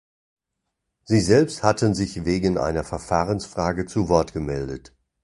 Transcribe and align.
Sie 1.05 1.21
selbst 1.21 1.61
hatten 1.61 1.93
sich 1.93 2.25
wegen 2.25 2.57
einer 2.57 2.83
Verfahrensfrage 2.83 3.85
zu 3.85 4.09
Wort 4.09 4.33
gemeldet. 4.33 4.97